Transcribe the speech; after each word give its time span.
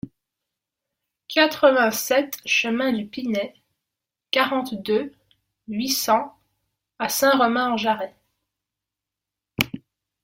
quatre-vingt-sept 1.27 2.39
chemin 2.47 2.91
du 2.91 3.05
Pinay, 3.05 3.53
quarante-deux, 4.31 5.13
huit 5.67 5.89
cents 5.91 6.33
à 6.97 7.07
Saint-Romain-en-Jarez 7.07 8.15